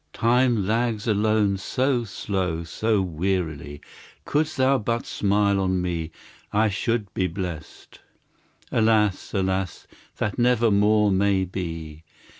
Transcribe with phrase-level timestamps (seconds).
[0.13, 3.81] Time lags alone so slow, so wearily;
[4.25, 6.09] Couldst thou but smile on me,
[6.51, 7.99] I should be blest.
[8.71, 9.85] Alas, alas!
[10.17, 12.03] that never more may be.